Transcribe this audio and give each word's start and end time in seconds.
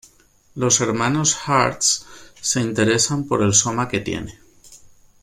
Los 0.55 0.81
hermanos 0.81 1.35
Hearts 1.45 2.07
se 2.41 2.59
interesan 2.59 3.27
por 3.27 3.43
el 3.43 3.53
Soma 3.53 3.87
que 3.87 3.99
tiene. 3.99 4.39